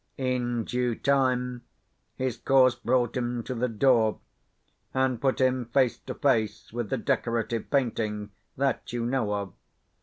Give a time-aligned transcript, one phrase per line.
[0.17, 1.61] In due time,
[2.15, 4.17] his course brought him to the door,
[4.95, 9.53] and put him face to face with the decorative painting that you know of.